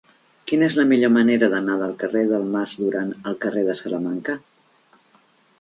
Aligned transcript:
Quina 0.51 0.63
és 0.71 0.77
la 0.79 0.85
millor 0.91 1.11
manera 1.17 1.49
d'anar 1.51 1.75
del 1.83 1.93
carrer 2.03 2.23
del 2.31 2.49
Mas 2.55 2.73
Duran 2.81 3.13
al 3.33 3.39
carrer 3.45 3.67
de 3.71 3.79
Salamanca? 3.85 4.37